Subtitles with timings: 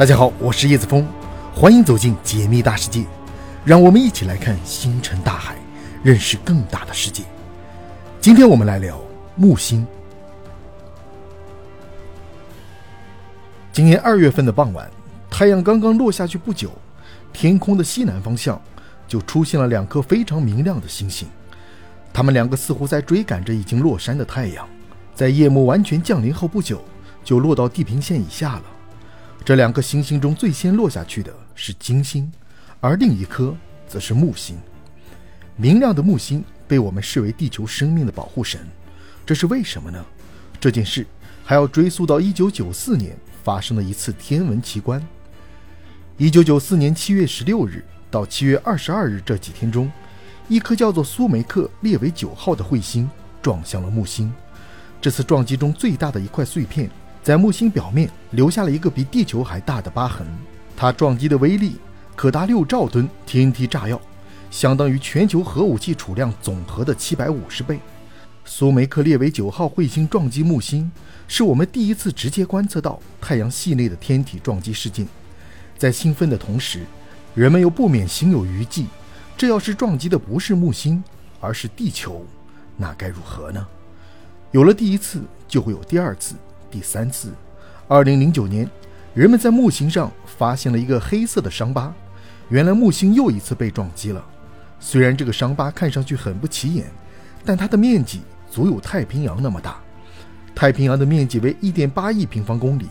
[0.00, 1.06] 大家好，我是叶子峰，
[1.54, 3.04] 欢迎走进解密大世界，
[3.66, 5.56] 让我们一起来看星辰大海，
[6.02, 7.22] 认识更大的世界。
[8.18, 8.98] 今天我们来聊
[9.36, 9.86] 木星。
[13.74, 14.90] 今年二月份的傍晚，
[15.28, 16.70] 太阳刚刚落下去不久，
[17.30, 18.58] 天空的西南方向
[19.06, 21.28] 就出现了两颗非常明亮的星星，
[22.10, 24.66] 它们两个似乎在追赶着已经落山的太阳，
[25.14, 26.82] 在夜幕完全降临后不久，
[27.22, 28.62] 就落到地平线以下了。
[29.44, 32.30] 这两颗行星中最先落下去的是金星，
[32.80, 33.56] 而另一颗
[33.88, 34.56] 则是木星。
[35.56, 38.60] 明亮的木星被我们视为地球生命的保护神，
[39.26, 40.04] 这是为什么呢？
[40.60, 41.06] 这件事
[41.44, 45.04] 还要追溯到1994年发生的一次天文奇观。
[46.18, 49.90] 1994年7月16日到7月22日这几天中，
[50.48, 53.10] 一颗叫做苏梅克列维九号的彗星
[53.42, 54.32] 撞向了木星。
[55.00, 56.90] 这次撞击中最大的一块碎片。
[57.22, 60.26] 在木星表面留下了一个比地球还大的疤痕，
[60.76, 61.76] 它撞击的威力
[62.16, 64.00] 可达六兆吨 TNT 炸药，
[64.50, 67.78] 相当于全球核武器储量总和的七百五十倍。
[68.44, 70.90] 苏梅克列维九号彗星撞击木星，
[71.28, 75.06] 是我们第一次直接观测到太阳系内的天体撞击事件。
[75.76, 76.84] 在兴奋的同时，
[77.34, 78.86] 人们又不免心有余悸：
[79.36, 81.04] 这要是撞击的不是木星，
[81.38, 82.24] 而是地球，
[82.78, 83.64] 那该如何呢？
[84.52, 86.34] 有了第一次，就会有第二次。
[86.70, 87.32] 第三次，
[87.88, 88.68] 二零零九年，
[89.12, 91.92] 人们在木星上发现了一个黑色的伤疤。
[92.48, 94.24] 原来木星又一次被撞击了。
[94.78, 96.86] 虽然这个伤疤看上去很不起眼，
[97.44, 99.80] 但它的面积足有太平洋那么大。
[100.54, 102.86] 太平洋的面积为一点八亿平方公里，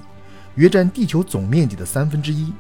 [0.56, 2.54] 约占地球总面积的三分之一。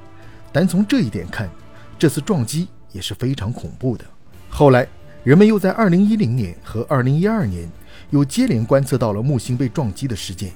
[0.52, 1.50] 单从这一点看，
[1.98, 4.06] 这次撞击也是非常恐怖的。
[4.50, 4.88] 后来，
[5.24, 7.70] 人们又在二零一零年和二零一二年
[8.10, 10.52] 又接连观测到了木星被撞击的事件。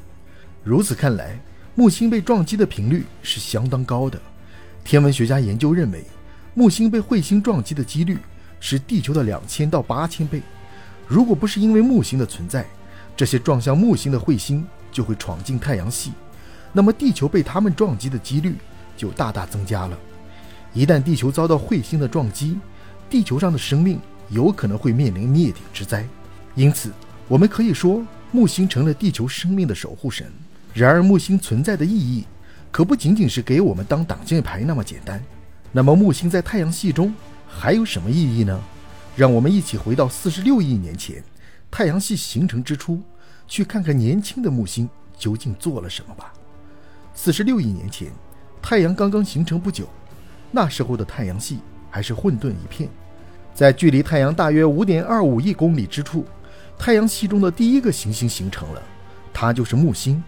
[0.64, 1.38] 如此看来，
[1.75, 4.17] 木星被撞击的频率是相当高的。
[4.81, 6.06] 天文学家研究认为，
[6.53, 8.18] 木星被彗星撞击的几率
[8.62, 10.41] 是地球的两千到八千倍。
[11.06, 12.66] 如果不是因为木星的存在，
[13.16, 16.13] 这些撞向木星的彗星就会闯进太阳系，
[16.72, 18.56] 那么地球被它们撞击的几率
[18.96, 20.00] 就大大增加了。
[20.73, 22.57] 一旦地球遭到彗星的撞击，
[23.09, 26.07] 地球上的生命有可能会面临灭顶之灾。
[26.56, 26.90] 因此，
[27.28, 30.31] 我们可以说，木星成了地球生命的守护神。
[30.73, 32.25] 然而，木星存在的意义
[32.72, 35.23] 可不仅仅是给我们当挡箭牌那么简单。
[35.72, 37.13] 那么，木星在太阳系中
[37.47, 38.59] 还有什么意义呢？
[39.16, 41.23] 让我们一起回到四十六亿年前，
[41.69, 43.01] 太阳系形成之初，
[43.47, 46.34] 去看看年轻的木星究竟做了什么吧。
[47.13, 48.11] 四十六亿年前，
[48.59, 49.88] 太阳刚刚形成不久，
[50.50, 51.59] 那时候的太阳系
[51.91, 52.90] 还是混沌一片。
[53.53, 56.25] 在距离太阳大约五点二五亿公里之处，
[56.79, 58.81] 太阳系中的第一个行星形成了，
[59.31, 60.23] 它就是木星。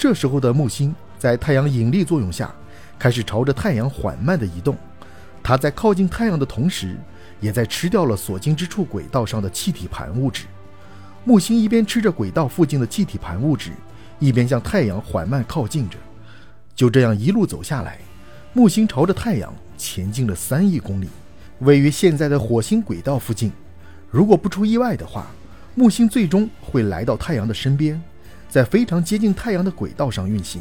[0.00, 2.50] 这时候的木星在太阳引力作用下，
[2.98, 4.74] 开始朝着太阳缓慢地移动。
[5.42, 6.96] 它在靠近太阳的同时，
[7.38, 10.46] 也在吃掉了所经之处轨道上的气体盘物质。
[11.22, 13.72] 木星一边吃着轨道附近的气体盘物质，
[14.18, 15.98] 一边向太阳缓慢靠近着。
[16.74, 17.98] 就这样一路走下来，
[18.54, 21.10] 木星朝着太阳前进了三亿公里，
[21.58, 23.52] 位于现在的火星轨道附近。
[24.10, 25.26] 如果不出意外的话，
[25.74, 28.02] 木星最终会来到太阳的身边。
[28.50, 30.60] 在非常接近太阳的轨道上运行，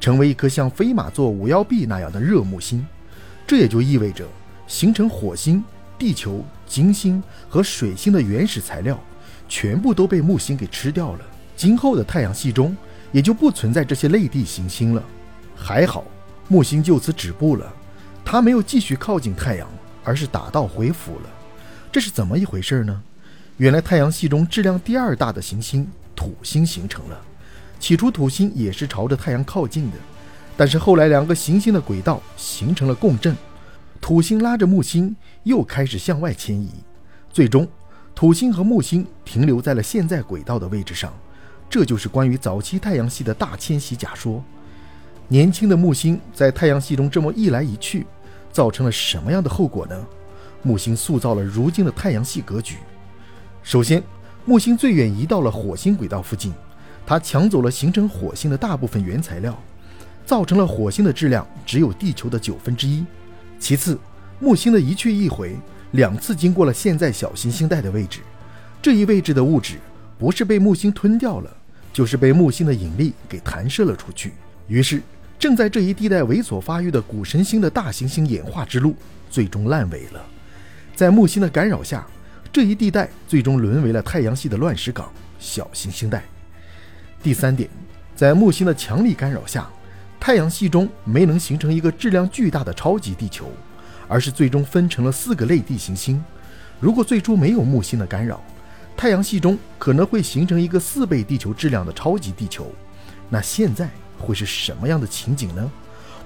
[0.00, 2.84] 成为一颗像飞马座五幺 b 那样的热木星。
[3.46, 4.26] 这也就意味着，
[4.66, 5.62] 形成火星、
[5.98, 8.98] 地球、金星和水星的原始材料，
[9.48, 11.20] 全部都被木星给吃掉了。
[11.56, 12.76] 今后的太阳系中
[13.12, 15.02] 也就不存在这些类地行星了。
[15.54, 16.04] 还好，
[16.48, 17.72] 木星就此止步了，
[18.24, 19.68] 它没有继续靠近太阳，
[20.02, 21.30] 而是打道回府了。
[21.92, 23.02] 这是怎么一回事呢？
[23.58, 25.86] 原来太阳系中质量第二大的行星。
[26.22, 27.20] 土星形成了，
[27.80, 29.96] 起初土星也是朝着太阳靠近的，
[30.56, 33.36] 但是后来两个行星的轨道形成了共振，
[34.00, 36.70] 土星拉着木星又开始向外迁移，
[37.32, 37.66] 最终
[38.14, 41.12] 土星和木星停留在了现在轨道的位置上。
[41.68, 44.44] 这就是关于早期太阳系的大迁徙假说。
[45.26, 48.06] 年轻的木星在太阳系中这么一来一去，
[48.52, 50.06] 造成了什么样的后果呢？
[50.62, 52.76] 木星塑造了如今的太阳系格局。
[53.64, 54.00] 首先。
[54.44, 56.52] 木星最远移到了火星轨道附近，
[57.06, 59.56] 它抢走了形成火星的大部分原材料，
[60.26, 63.04] 造成了火星的质量只有地球的九分之一。
[63.60, 63.96] 其次，
[64.40, 65.56] 木星的一去一回，
[65.92, 68.18] 两次经过了现在小行星带的位置，
[68.82, 69.78] 这一位置的物质
[70.18, 71.56] 不是被木星吞掉了，
[71.92, 74.32] 就是被木星的引力给弹射了出去。
[74.66, 75.00] 于是，
[75.38, 78.96] 正在这一地带猥琐发育的古神星的大行星演化之路
[79.30, 80.20] 最终烂尾了，
[80.96, 82.04] 在木星的干扰下。
[82.52, 86.22] 这一地带最终沦为了太阳系的乱石岗小行星带。
[87.22, 87.66] 第三点，
[88.14, 89.70] 在木星的强力干扰下，
[90.20, 93.50] 太阳系中没能形成一个质量巨大的超级地球，
[94.06, 96.22] 而是最终分成了四个类地行星。
[96.78, 98.42] 如果最初没有木星的干扰，
[98.98, 102.70] 太阳系中可能会形成一个四倍地球质量的超级地球。
[103.30, 103.88] 那现在
[104.18, 105.72] 会是什么样的情景呢？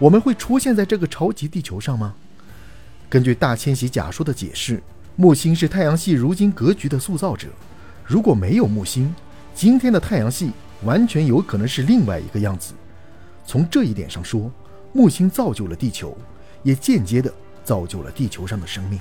[0.01, 2.15] 我们会出现在这个超级地球上吗？
[3.09, 4.83] 根据大迁徙假说的解释，
[5.19, 7.49] 木星是太阳系如今格局的塑造者。
[8.05, 9.15] 如果没有木星，
[9.55, 10.51] 今天的太阳系
[10.85, 12.75] 完全有可能是另外一个样子。
[13.47, 14.53] 从这一点上说，
[14.93, 16.15] 木星造就了地球，
[16.63, 17.33] 也间接的
[17.65, 19.01] 造就了地球上的生命。